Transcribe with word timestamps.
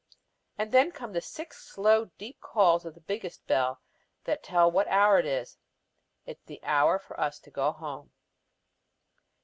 And 0.57 0.71
then 0.71 0.91
come 0.91 1.13
the 1.13 1.21
six 1.21 1.63
slow 1.63 2.05
deep 2.17 2.39
calls 2.41 2.87
of 2.87 2.95
the 2.95 3.01
biggest 3.01 3.45
bell 3.45 3.81
that 4.23 4.41
tell 4.41 4.71
what 4.71 4.87
hour 4.87 5.19
it 5.19 5.27
is. 5.27 5.59
It 6.25 6.37
is 6.39 6.43
the 6.47 6.63
hour 6.63 6.97
for 6.97 7.19
us 7.19 7.37
to 7.37 7.51
go 7.51 7.71
home. 7.71 8.11